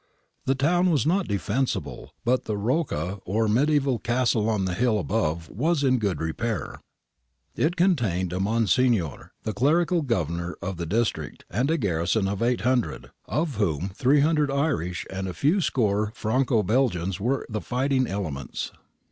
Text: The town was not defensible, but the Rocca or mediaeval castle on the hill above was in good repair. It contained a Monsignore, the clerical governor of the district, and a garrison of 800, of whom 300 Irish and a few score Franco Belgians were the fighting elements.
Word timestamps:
The 0.45 0.55
town 0.55 0.89
was 0.89 1.05
not 1.05 1.27
defensible, 1.27 2.15
but 2.25 2.45
the 2.45 2.57
Rocca 2.57 3.19
or 3.23 3.47
mediaeval 3.47 3.99
castle 3.99 4.49
on 4.49 4.65
the 4.65 4.73
hill 4.73 4.97
above 4.97 5.47
was 5.51 5.83
in 5.83 5.99
good 5.99 6.19
repair. 6.19 6.81
It 7.55 7.75
contained 7.75 8.33
a 8.33 8.39
Monsignore, 8.39 9.31
the 9.43 9.53
clerical 9.53 10.01
governor 10.01 10.57
of 10.59 10.77
the 10.77 10.87
district, 10.87 11.45
and 11.51 11.69
a 11.69 11.77
garrison 11.77 12.27
of 12.27 12.41
800, 12.41 13.11
of 13.25 13.57
whom 13.57 13.89
300 13.89 14.49
Irish 14.49 15.05
and 15.11 15.27
a 15.27 15.35
few 15.35 15.61
score 15.61 16.11
Franco 16.15 16.63
Belgians 16.63 17.19
were 17.19 17.45
the 17.47 17.61
fighting 17.61 18.07
elements. 18.07 18.71